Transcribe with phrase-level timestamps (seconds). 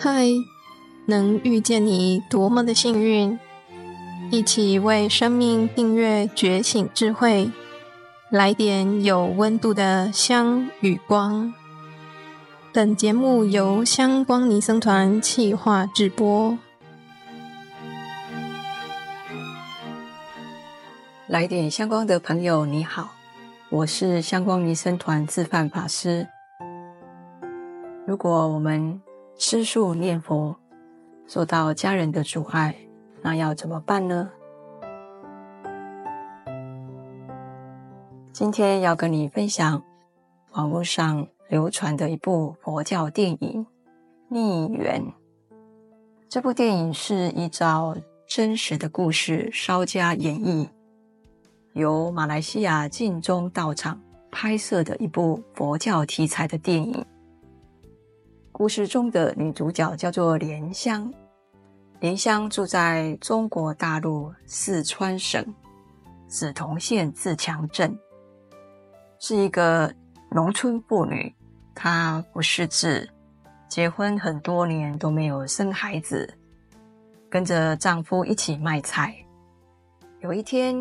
[0.00, 0.28] 嗨，
[1.06, 3.36] 能遇见你多么的幸运！
[4.30, 7.50] 一起为生命订阅觉醒智慧，
[8.30, 11.52] 来点有温度的香与光。
[12.72, 16.56] 本节目由香光尼僧团企划制播。
[21.26, 23.10] 来点香光的朋友，你好，
[23.70, 26.28] 我是香光尼僧团自范法师。
[28.06, 29.02] 如果我们
[29.38, 30.56] 吃素念佛
[31.28, 32.74] 受到家人的阻碍，
[33.22, 34.28] 那要怎么办呢？
[38.32, 39.80] 今天要跟你分享
[40.50, 43.64] 网络上流传的一部佛教电影
[44.28, 45.00] 《逆缘》。
[46.28, 47.96] 这部电影是依照
[48.26, 50.68] 真实的故事稍加演绎。
[51.74, 54.00] 由马来西亚净宗道场
[54.32, 57.06] 拍摄的一部佛教题材的电影。
[58.58, 61.14] 故事中的女主角叫做莲香，
[62.00, 65.54] 莲香住在中国大陆四川省
[66.28, 67.96] 梓潼县自强镇，
[69.20, 69.94] 是一个
[70.32, 71.32] 农村妇女。
[71.72, 73.08] 她不识字，
[73.68, 76.28] 结婚很多年都没有生孩子，
[77.30, 79.14] 跟着丈夫一起卖菜。
[80.18, 80.74] 有一天，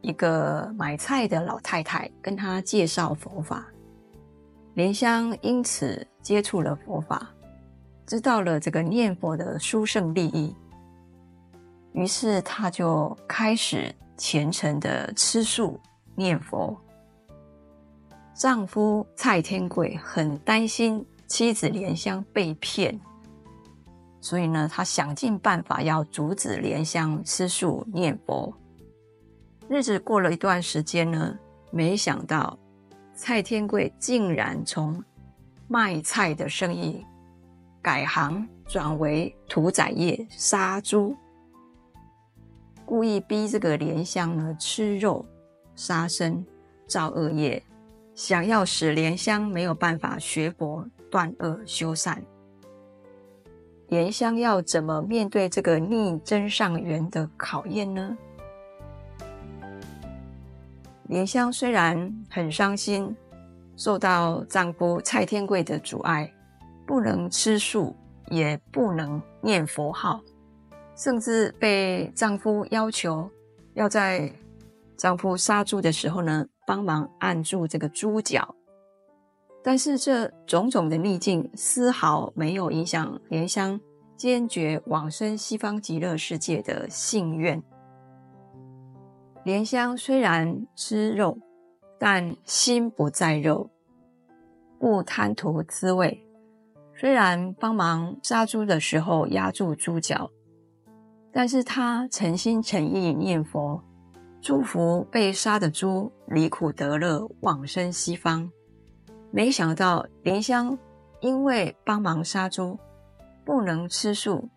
[0.00, 3.66] 一个买菜的老太太跟她介绍佛法，
[4.74, 7.28] 莲香因此接触了佛法，
[8.06, 10.54] 知道了这个念佛的殊胜利益，
[11.92, 15.78] 于是她就开始虔诚的吃素
[16.16, 16.76] 念佛。
[18.34, 23.00] 丈夫蔡天贵很担心妻子莲香被骗，
[24.20, 28.52] 所以呢，他想尽办法要阻止莲香吃素念佛。
[29.68, 31.38] 日子过了一段时间呢，
[31.70, 32.58] 没想到
[33.16, 35.02] 蔡天贵竟然从
[35.68, 37.04] 卖菜的生意
[37.80, 41.16] 改行转为屠宰业杀猪，
[42.84, 45.24] 故意逼这个莲香呢吃肉
[45.76, 46.44] 杀生
[46.86, 47.62] 造恶业，
[48.14, 52.22] 想要使莲香没有办法学佛断恶修善。
[53.88, 58.16] 莲香要怎么面对这个逆增上缘的考验呢？
[61.08, 63.14] 莲香虽然很伤心，
[63.76, 66.32] 受到丈夫蔡天贵的阻碍，
[66.86, 67.94] 不能吃素，
[68.30, 70.20] 也不能念佛号，
[70.96, 73.30] 甚至被丈夫要求
[73.74, 74.32] 要在
[74.96, 78.54] 丈夫杀猪的时候呢，帮忙按住这个猪脚。
[79.62, 83.80] 但是这种种的逆境，丝毫没有影响莲香
[84.16, 87.62] 坚决往生西方极乐世界的信愿。
[89.44, 91.38] 莲香虽然吃肉，
[91.98, 93.68] 但心不在肉，
[94.78, 96.26] 不贪图滋味。
[96.96, 100.30] 虽然帮忙杀猪的时候压住猪脚，
[101.30, 103.82] 但是他诚心诚意念佛，
[104.40, 108.50] 祝福被杀的猪离苦得乐，往生西方。
[109.30, 110.78] 没想到莲香
[111.20, 112.78] 因为帮忙杀猪，
[113.44, 114.48] 不能吃素，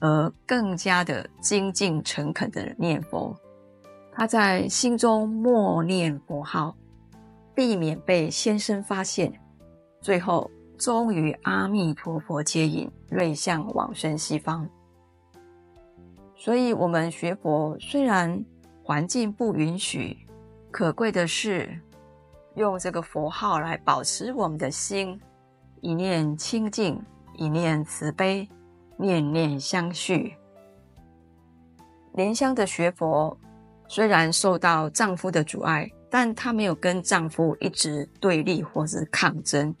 [0.00, 3.36] 而更加的精进诚恳的念佛。
[4.16, 6.76] 他在心中默念佛号，
[7.52, 9.32] 避免被先生发现，
[10.00, 10.48] 最后
[10.78, 14.68] 终于阿弥陀佛接引，瑞相往生西方。
[16.36, 18.44] 所以，我们学佛虽然
[18.84, 20.16] 环境不允许，
[20.70, 21.76] 可贵的是
[22.54, 25.20] 用这个佛号来保持我们的心，
[25.80, 27.02] 一念清净，
[27.36, 28.48] 一念慈悲，
[28.96, 30.36] 念念相续。
[32.12, 33.36] 莲香的学佛。
[33.86, 39.74] 虽然受到丈夫的阻碍，但她没有跟丈夫一直对立或是抗争，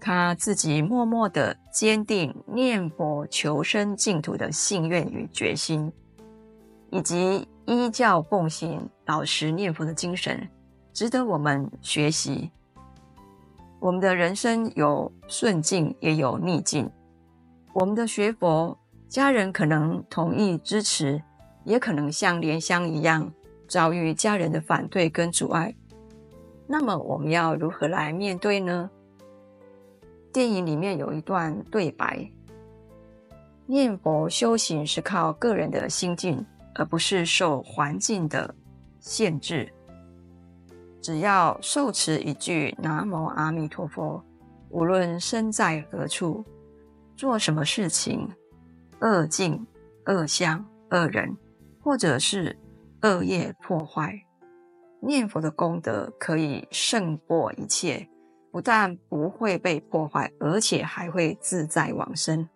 [0.00, 5.92] 她自己默默的坚定念佛求生净土的信愿与决心，
[6.90, 10.48] 以及依教奉行老实念佛的精神，
[10.92, 12.50] 值得我们学习。
[13.80, 16.90] 我们的人生有顺境，也有逆境。
[17.74, 18.78] 我们的学佛，
[19.08, 21.22] 家人可能同意支持。
[21.64, 23.32] 也可能像莲香一样
[23.66, 25.74] 遭遇家人的反对跟阻碍，
[26.66, 28.90] 那么我们要如何来面对呢？
[30.32, 32.30] 电影里面有一段对白：
[33.66, 36.44] 念佛修行是靠个人的心境，
[36.74, 38.54] 而不是受环境的
[39.00, 39.72] 限制。
[41.00, 44.22] 只要受持一句南无阿弥陀佛，
[44.70, 46.44] 无论身在何处，
[47.16, 48.28] 做什么事情，
[49.00, 49.66] 恶境、
[50.06, 51.36] 恶相、恶人。
[51.84, 52.56] 或者是
[53.02, 54.24] 恶业破坏，
[55.02, 58.08] 念佛的功德可以胜过一切，
[58.50, 62.48] 不但不会被破坏，而且还会自在往生。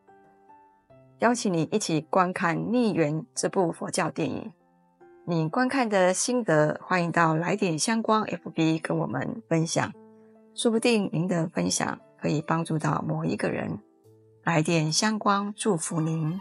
[1.18, 4.50] 邀请你一起观看《逆缘》这部佛教电影。
[5.26, 9.92] 你观看的心得，欢迎到来点香光 FB 跟我们分享，
[10.54, 13.78] 说不定您的分享可以帮助到某一个人。
[14.44, 16.40] 来点香光，祝福您。